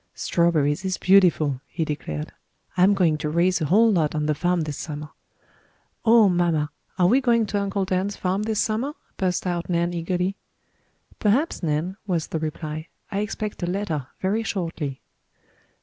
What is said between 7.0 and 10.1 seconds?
we going to Uncle Dan's farm this summer?" burst out Nan